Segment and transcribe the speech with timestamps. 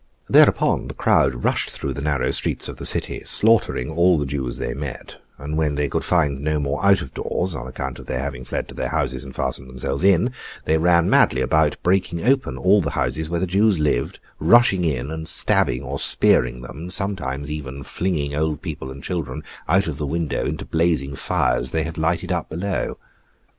[0.27, 4.57] Thereupon the crowd rushed through the narrow streets of the city, slaughtering all the Jews
[4.57, 8.07] they met; and when they could find no more out of doors (on account of
[8.07, 10.33] their having fled to their houses, and fastened themselves in),
[10.65, 15.11] they ran madly about, breaking open all the houses where the Jews lived, rushing in
[15.11, 20.47] and stabbing or spearing them, sometimes even flinging old people and children out of window
[20.47, 22.97] into blazing fires they had lighted up below.